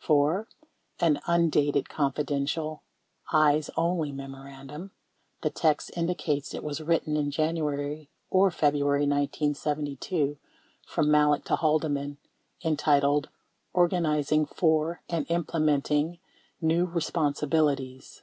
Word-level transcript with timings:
28 0.00 0.06
4. 0.08 0.48
An 0.98 1.20
undated 1.28 1.88
"Confidential 1.88 2.82
Eyes 3.32 3.70
Only" 3.76 4.10
memorandum 4.10 4.90
(the 5.42 5.50
text 5.50 5.92
indicates 5.96 6.52
it 6.52 6.64
was 6.64 6.80
written 6.80 7.16
in 7.16 7.30
January 7.30 8.10
or 8.28 8.50
February 8.50 9.02
1972) 9.06 10.36
from 10.84 11.12
Malek 11.12 11.44
to 11.44 11.54
Haldeman 11.54 12.18
entitled 12.64 13.28
"Organizing 13.72 14.46
For 14.46 15.00
And 15.08 15.30
Implementing 15.30 16.18
New 16.60 16.88
Eespon 16.88 17.36
sibilities." 17.36 18.22